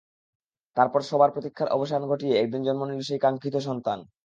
[0.77, 3.99] তারপর সবার প্রতীক্ষার অবসান ঘটিয়ে একদিন জন্ম নিল সেই কাঙ্ক্ষিত সন্তান।